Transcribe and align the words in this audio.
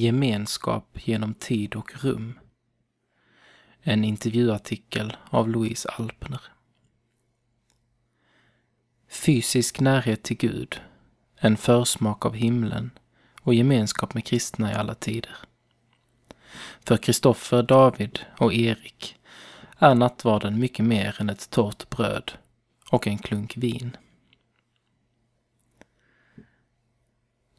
Gemenskap 0.00 0.98
genom 1.06 1.34
tid 1.34 1.76
och 1.76 2.04
rum. 2.04 2.38
En 3.82 4.04
intervjuartikel 4.04 5.16
av 5.30 5.48
Louise 5.48 5.88
Alpner. 5.88 6.40
Fysisk 9.08 9.80
närhet 9.80 10.22
till 10.22 10.36
Gud, 10.36 10.80
en 11.36 11.56
försmak 11.56 12.26
av 12.26 12.34
himlen 12.34 12.90
och 13.40 13.54
gemenskap 13.54 14.14
med 14.14 14.24
kristna 14.24 14.72
i 14.72 14.74
alla 14.74 14.94
tider. 14.94 15.36
För 16.84 16.96
Kristoffer, 16.96 17.62
David 17.62 18.18
och 18.38 18.54
Erik 18.54 19.16
är 19.78 19.94
nattvarden 19.94 20.58
mycket 20.58 20.84
mer 20.84 21.16
än 21.20 21.30
ett 21.30 21.50
torrt 21.50 21.90
bröd 21.90 22.32
och 22.90 23.06
en 23.06 23.18
klunk 23.18 23.56
vin. 23.56 23.96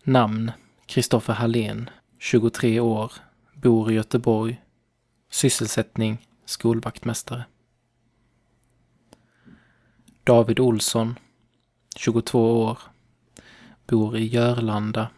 Namn 0.04 0.52
Kristoffer 0.86 1.34
Hallén, 1.34 1.90
23 2.24 2.80
år, 2.80 3.14
bor 3.54 3.92
i 3.92 3.96
Göteborg, 3.96 4.62
sysselsättning 5.30 6.28
skolvaktmästare. 6.46 7.46
David 10.24 10.60
Olsson, 10.60 11.20
22 11.96 12.64
år, 12.64 12.80
bor 13.88 14.18
i 14.18 14.26
Jörlanda, 14.26 15.10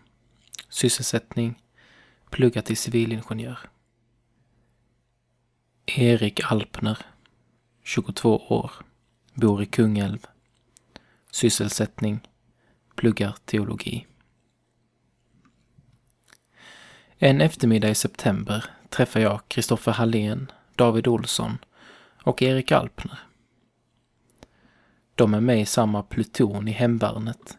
sysselsättning 0.69 1.63
pluggar 2.29 2.61
till 2.61 2.77
civilingenjör. 2.77 3.59
Erik 5.85 6.51
Alpner, 6.51 6.97
22 7.83 8.37
år, 8.37 8.71
bor 9.33 9.63
i 9.63 9.65
Kungälv. 9.65 10.27
Sysselsättning, 11.31 12.19
pluggar 12.95 13.35
teologi. 13.45 14.07
En 17.25 17.41
eftermiddag 17.41 17.89
i 17.89 17.95
september 17.95 18.65
träffar 18.89 19.19
jag 19.19 19.41
Kristoffer 19.47 19.91
Hallén, 19.91 20.51
David 20.75 21.07
Olsson 21.07 21.57
och 22.23 22.41
Erik 22.41 22.71
Alpner. 22.71 23.19
De 25.15 25.33
är 25.33 25.39
med 25.39 25.61
i 25.61 25.65
samma 25.65 26.03
pluton 26.03 26.67
i 26.67 26.71
hemvärnet, 26.71 27.57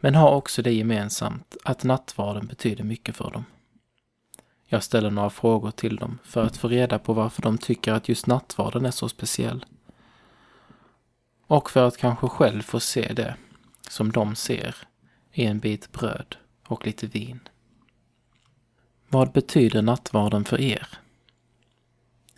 men 0.00 0.14
har 0.14 0.30
också 0.30 0.62
det 0.62 0.72
gemensamt 0.72 1.56
att 1.64 1.84
nattvarden 1.84 2.46
betyder 2.46 2.84
mycket 2.84 3.16
för 3.16 3.30
dem. 3.30 3.44
Jag 4.66 4.82
ställer 4.82 5.10
några 5.10 5.30
frågor 5.30 5.70
till 5.70 5.96
dem 5.96 6.18
för 6.24 6.44
att 6.44 6.56
få 6.56 6.68
reda 6.68 6.98
på 6.98 7.12
varför 7.12 7.42
de 7.42 7.58
tycker 7.58 7.92
att 7.92 8.08
just 8.08 8.26
nattvarden 8.26 8.86
är 8.86 8.90
så 8.90 9.08
speciell. 9.08 9.64
Och 11.46 11.70
för 11.70 11.88
att 11.88 11.96
kanske 11.96 12.28
själv 12.28 12.62
få 12.62 12.80
se 12.80 13.12
det 13.12 13.36
som 13.88 14.12
de 14.12 14.34
ser 14.34 14.76
i 15.32 15.44
en 15.44 15.58
bit 15.58 15.92
bröd 15.92 16.36
och 16.66 16.86
lite 16.86 17.06
vin. 17.06 17.40
Vad 19.12 19.32
betyder 19.32 19.82
nattvarden 19.82 20.44
för 20.44 20.60
er? 20.60 20.88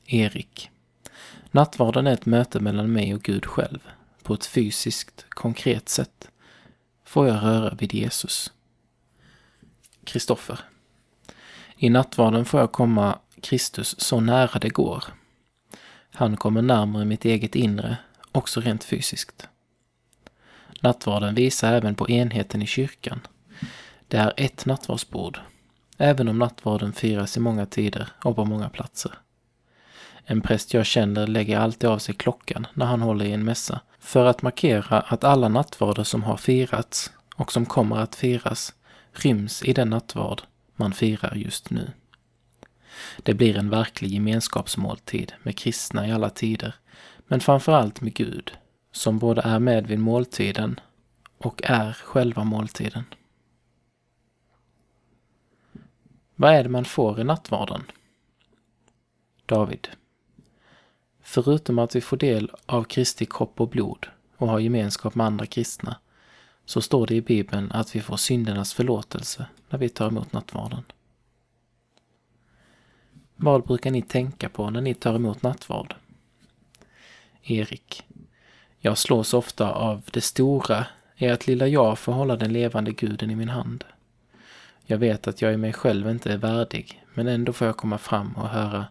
Erik. 0.07 0.71
Nattvarden 1.51 2.07
är 2.07 2.13
ett 2.13 2.27
möte 2.27 2.61
mellan 2.61 2.93
mig 2.93 3.15
och 3.15 3.23
Gud 3.23 3.47
själv. 3.47 3.79
På 4.23 4.35
ett 4.35 4.47
fysiskt, 4.47 5.27
konkret 5.29 5.89
sätt 5.89 6.31
får 7.05 7.29
jag 7.29 7.43
röra 7.43 7.75
vid 7.75 7.95
Jesus. 7.95 8.53
Kristoffer. 10.05 10.59
I 11.77 11.91
nattvarden 11.91 12.45
får 12.45 12.61
jag 12.61 12.73
komma 12.73 13.19
Kristus 13.41 14.01
så 14.01 14.21
nära 14.21 14.59
det 14.59 14.69
går. 14.69 15.05
Han 16.11 16.37
kommer 16.37 16.63
närmare 16.63 17.05
mitt 17.05 17.25
eget 17.25 17.55
inre, 17.55 17.97
också 18.33 18.61
rent 18.61 18.85
fysiskt. 18.85 19.49
Nattvarden 20.81 21.35
visar 21.35 21.73
även 21.73 21.95
på 21.95 22.11
enheten 22.11 22.63
i 22.63 22.67
kyrkan. 22.67 23.21
Det 24.09 24.17
är 24.17 24.33
ett 24.37 24.67
nattvardsbord, 24.67 25.41
även 25.99 26.29
om 26.29 26.39
nattvarden 26.39 26.93
firas 26.93 27.37
i 27.37 27.41
många 27.41 27.67
tider 27.67 28.09
och 28.25 28.37
på 28.37 28.45
många 28.45 28.69
platser. 28.69 29.13
En 30.25 30.41
präst 30.41 30.75
jag 30.75 30.87
känner 30.87 31.27
lägger 31.27 31.59
alltid 31.59 31.91
av 31.91 31.99
sig 31.99 32.15
klockan 32.15 32.67
när 32.75 32.87
han 32.87 33.01
håller 33.01 33.25
i 33.25 33.33
en 33.33 33.45
mässa 33.45 33.81
för 33.99 34.27
att 34.27 34.43
markera 34.43 35.01
att 35.01 35.25
alla 35.25 35.49
nattvarder 35.49 36.05
som 36.05 36.23
har 36.23 36.37
firats 36.37 37.13
och 37.37 37.53
som 37.53 37.67
kommer 37.67 37.97
att 37.97 38.15
firas 38.15 38.75
ryms 39.13 39.63
i 39.63 39.73
den 39.73 39.91
nattvard 39.91 40.43
man 40.77 40.93
firar 40.93 41.35
just 41.35 41.71
nu. 41.71 41.91
Det 43.23 43.35
blir 43.35 43.57
en 43.57 43.71
verklig 43.71 44.11
gemenskapsmåltid 44.11 45.33
med 45.43 45.59
kristna 45.59 46.09
i 46.09 46.13
alla 46.13 46.31
tider, 46.31 46.75
men 47.27 47.41
framförallt 47.41 48.01
med 48.01 48.15
Gud, 48.15 48.53
som 48.93 49.19
både 49.19 49.43
är 49.43 49.59
med 49.59 49.87
vid 49.87 49.99
måltiden 49.99 50.81
och 51.39 51.61
är 51.65 51.93
själva 51.93 52.45
måltiden. 52.45 53.05
Vad 56.45 56.55
är 56.55 56.63
det 56.63 56.69
man 56.69 56.85
får 56.85 57.21
i 57.21 57.25
nattvarden? 57.25 57.85
David. 59.47 59.89
Förutom 61.23 61.79
att 61.79 61.97
vi 61.97 62.01
får 62.01 62.17
del 62.17 62.51
av 62.67 62.85
Kristi 62.85 63.27
kropp 63.27 63.61
och 63.61 63.69
blod 63.69 64.07
och 64.37 64.49
har 64.49 64.59
gemenskap 64.59 65.15
med 65.15 65.27
andra 65.27 65.47
kristna, 65.47 65.97
så 66.65 66.81
står 66.81 67.07
det 67.07 67.15
i 67.15 67.21
Bibeln 67.21 67.73
att 67.73 67.97
vi 67.97 68.01
får 68.01 68.17
syndernas 68.17 68.75
förlåtelse 68.75 69.47
när 69.69 69.79
vi 69.79 69.89
tar 69.89 70.09
emot 70.09 70.33
nattvarden. 70.33 70.83
Vad 73.37 73.67
brukar 73.67 73.91
ni 73.91 74.03
tänka 74.03 74.49
på 74.49 74.71
när 74.71 74.81
ni 74.81 74.95
tar 74.95 75.15
emot 75.15 75.43
nattvard? 75.43 75.95
Erik. 77.43 78.07
Jag 78.79 78.99
slås 78.99 79.35
ofta 79.35 79.73
av 79.73 80.03
det 80.13 80.21
stora 80.21 80.87
i 81.17 81.29
att 81.29 81.47
lilla 81.47 81.67
jag 81.67 81.99
får 81.99 82.13
hålla 82.13 82.37
den 82.37 82.53
levande 82.53 82.93
guden 82.93 83.31
i 83.31 83.37
min 83.37 83.49
hand. 83.49 83.85
Jag 84.87 84.99
vet 84.99 85.29
att 85.29 85.43
jag 85.43 85.55
i 85.55 85.57
mig 85.57 85.73
själv 85.73 86.11
inte 86.11 86.33
är 86.33 86.37
värdig, 86.37 87.05
men 87.15 87.29
ändå 87.29 87.53
får 87.53 87.67
jag 87.67 87.77
komma 87.77 87.99
fram 87.99 88.33
och 88.37 88.49
höra 88.49 88.87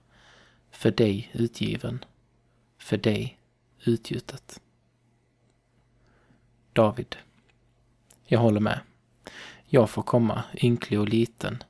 för 0.71 0.91
dig 0.91 1.31
utgiven, 1.33 2.05
för 2.77 2.97
dig 2.97 3.39
utgjutet. 3.83 4.61
David. 6.73 7.15
Jag 8.25 8.39
håller 8.39 8.59
med. 8.59 8.79
Jag 9.65 9.89
får 9.89 10.03
komma 10.03 10.43
ynklig 10.55 10.99
och 10.99 11.09
liten, 11.09 11.63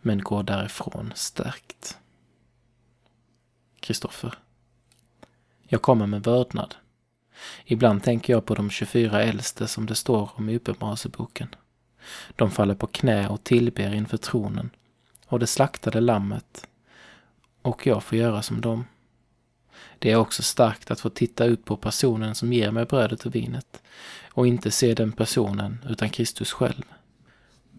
men 0.00 0.22
går 0.22 0.42
därifrån 0.42 1.12
stärkt. 1.14 1.98
Kristoffer. 3.80 4.34
Jag 5.62 5.82
kommer 5.82 6.06
med 6.06 6.22
vördnad. 6.22 6.74
Ibland 7.64 8.02
tänker 8.02 8.32
jag 8.32 8.44
på 8.44 8.54
de 8.54 8.70
24 8.70 9.22
äldste 9.22 9.66
som 9.66 9.86
det 9.86 9.94
står 9.94 10.30
om 10.34 10.48
i 10.48 10.56
Uppenbarelseboken. 10.56 11.48
De 12.36 12.50
faller 12.50 12.74
på 12.74 12.86
knä 12.86 13.28
och 13.28 13.44
tillber 13.44 13.94
inför 13.94 14.16
tronen 14.16 14.70
och 15.26 15.38
det 15.38 15.46
slaktade 15.46 16.00
lammet 16.00 16.66
och 17.62 17.86
jag 17.86 18.02
får 18.02 18.18
göra 18.18 18.42
som 18.42 18.60
dem. 18.60 18.84
Det 19.98 20.10
är 20.10 20.16
också 20.16 20.42
starkt 20.42 20.90
att 20.90 21.00
få 21.00 21.10
titta 21.10 21.46
upp 21.46 21.64
på 21.64 21.76
personen 21.76 22.34
som 22.34 22.52
ger 22.52 22.70
mig 22.70 22.84
brödet 22.84 23.26
och 23.26 23.34
vinet 23.34 23.82
och 24.28 24.46
inte 24.46 24.70
se 24.70 24.94
den 24.94 25.12
personen 25.12 25.84
utan 25.88 26.10
Kristus 26.10 26.52
själv. 26.52 26.84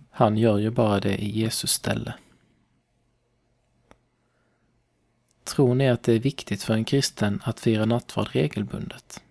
Han 0.09 0.37
gör 0.37 0.57
ju 0.57 0.69
bara 0.69 0.99
det 0.99 1.17
i 1.17 1.29
Jesus 1.29 1.71
ställe. 1.71 2.13
Tror 5.43 5.75
ni 5.75 5.89
att 5.89 6.03
det 6.03 6.13
är 6.13 6.19
viktigt 6.19 6.63
för 6.63 6.73
en 6.73 6.85
kristen 6.85 7.41
att 7.45 7.59
fira 7.59 7.85
nattvard 7.85 8.27
regelbundet? 8.31 9.21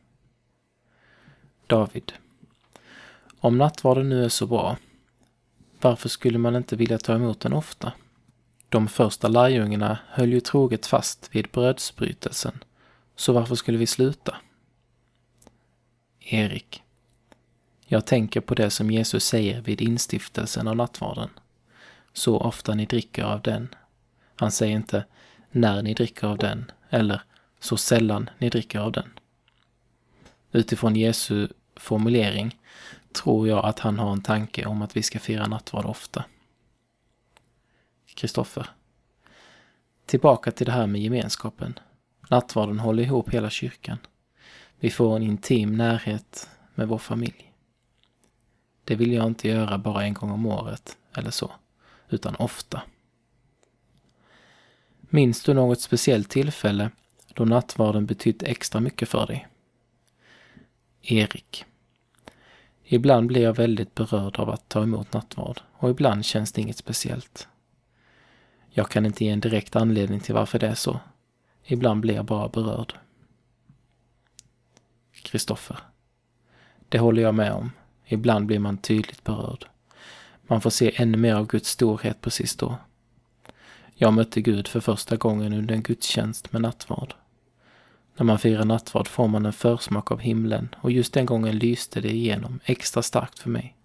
David. 1.67 2.13
Om 3.45 3.59
nattvarden 3.59 4.09
nu 4.09 4.25
är 4.25 4.29
så 4.29 4.47
bra, 4.47 4.77
varför 5.81 6.09
skulle 6.09 6.39
man 6.39 6.57
inte 6.57 6.77
vilja 6.77 6.99
ta 6.99 7.15
emot 7.15 7.41
den 7.41 7.53
ofta? 7.53 7.93
De 8.69 8.89
första 8.89 9.29
lärjungarna 9.29 9.99
höll 10.09 10.33
ju 10.33 10.41
troget 10.41 10.87
fast 10.87 11.29
vid 11.33 11.49
brödsbrytelsen, 11.49 12.65
så 13.17 13.33
varför 13.33 13.55
skulle 13.55 13.79
vi 13.79 13.87
sluta? 13.87 14.37
Erik. 16.21 16.83
Jag 17.87 18.07
tänker 18.07 18.41
på 18.41 18.55
det 18.55 18.71
som 18.71 18.91
Jesus 18.91 19.25
säger 19.25 19.61
vid 19.61 19.81
instiftelsen 19.81 20.69
av 20.69 20.77
nattvarden. 20.77 21.31
Så 22.13 22.39
ofta 22.39 22.75
ni 22.75 22.87
dricker 22.87 23.25
av 23.25 23.43
den. 23.43 23.69
Han 24.37 24.53
säger 24.53 24.77
inte 24.77 25.05
när 25.51 25.83
ni 25.83 25.95
dricker 25.95 26.27
av 26.27 26.39
den 26.39 26.71
eller 26.91 27.23
så 27.61 27.77
sällan 27.77 28.31
ni 28.39 28.49
dricker 28.51 28.79
av 28.79 28.93
den. 28.93 29.11
Utifrån 30.53 30.97
Jesu 30.97 31.49
formulering 31.77 32.59
tror 33.15 33.49
jag 33.49 33.65
att 33.65 33.79
han 33.79 33.99
har 33.99 34.13
en 34.13 34.23
tanke 34.23 34.67
om 34.67 34.83
att 34.83 34.97
vi 34.97 35.03
ska 35.03 35.19
fira 35.19 35.47
nattvard 35.47 35.87
ofta. 35.87 36.25
Kristoffer. 38.15 38.71
Tillbaka 40.07 40.51
till 40.51 40.67
det 40.67 40.73
här 40.73 40.87
med 40.87 41.01
gemenskapen. 41.01 41.79
Nattvarden 42.31 42.79
håller 42.79 43.03
ihop 43.03 43.31
hela 43.31 43.51
kyrkan. 43.51 43.99
Vi 44.81 44.91
får 44.91 45.17
en 45.17 45.23
intim 45.23 45.77
närhet 45.77 46.49
med 46.75 46.89
vår 46.89 46.99
familj. 46.99 47.53
Det 48.85 48.95
vill 48.95 49.13
jag 49.13 49.27
inte 49.27 49.49
göra 49.49 49.79
bara 49.79 50.05
en 50.05 50.15
gång 50.15 50.31
om 50.31 50.47
året 50.47 50.97
eller 51.17 51.31
så, 51.31 51.53
utan 52.09 52.35
ofta. 52.37 52.83
Minns 55.01 55.43
du 55.43 55.55
något 55.55 55.81
speciellt 55.81 56.31
tillfälle 56.31 56.91
då 57.35 57.45
nattvarden 57.45 58.07
betytt 58.07 58.43
extra 58.43 58.81
mycket 58.81 59.09
för 59.09 59.27
dig? 59.27 59.49
Erik. 61.03 61.65
Ibland 62.85 63.27
blir 63.27 63.43
jag 63.43 63.57
väldigt 63.57 63.95
berörd 63.95 64.37
av 64.37 64.51
att 64.51 64.69
ta 64.69 64.83
emot 64.83 65.13
nattvard 65.13 65.61
och 65.73 65.91
ibland 65.91 66.25
känns 66.25 66.53
det 66.53 66.61
inget 66.61 66.77
speciellt. 66.77 67.49
Jag 68.71 68.91
kan 68.91 69.07
inte 69.07 69.25
ge 69.25 69.31
en 69.31 69.41
direkt 69.41 69.77
anledning 69.77 70.21
till 70.21 70.35
varför 70.35 70.59
det 70.59 70.67
är 70.69 70.75
så. 70.75 71.01
Ibland 71.65 72.01
blir 72.01 72.15
jag 72.15 72.25
bara 72.25 72.49
berörd. 72.49 72.95
Kristoffer. 75.13 75.79
Det 76.89 76.99
håller 76.99 77.23
jag 77.23 77.35
med 77.35 77.53
om. 77.53 77.71
Ibland 78.07 78.47
blir 78.47 78.59
man 78.59 78.79
tydligt 78.79 79.25
berörd. 79.25 79.67
Man 80.43 80.61
får 80.61 80.71
se 80.71 80.93
ännu 80.97 81.19
mer 81.19 81.35
av 81.35 81.47
Guds 81.47 81.71
storhet 81.71 82.21
precis 82.21 82.57
då. 82.57 82.77
Jag 83.95 84.13
mötte 84.13 84.41
Gud 84.41 84.69
för 84.69 84.81
första 84.81 85.17
gången 85.17 85.53
under 85.53 85.75
en 85.75 85.83
gudstjänst 85.83 86.53
med 86.53 86.63
nattvard. 86.63 87.15
När 88.17 88.25
man 88.25 88.39
firar 88.39 88.65
nattvard 88.65 89.09
får 89.09 89.29
man 89.29 89.47
en 89.47 89.53
försmak 89.53 90.11
av 90.11 90.21
himlen 90.21 90.75
och 90.81 90.91
just 90.91 91.13
den 91.13 91.27
gången 91.27 91.59
lyste 91.59 92.01
det 92.01 92.11
igenom 92.11 92.61
extra 92.65 93.03
starkt 93.03 93.39
för 93.39 93.51
mig, 93.51 93.77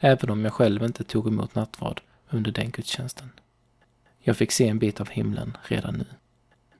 även 0.00 0.30
om 0.30 0.44
jag 0.44 0.52
själv 0.52 0.84
inte 0.84 1.04
tog 1.04 1.28
emot 1.28 1.54
nattvard 1.54 2.00
under 2.30 2.52
den 2.52 2.70
gudstjänsten. 2.70 3.30
Jag 4.18 4.36
fick 4.36 4.52
se 4.52 4.68
en 4.68 4.78
bit 4.78 5.00
av 5.00 5.08
himlen 5.08 5.56
redan 5.62 5.94
nu. 5.94 6.06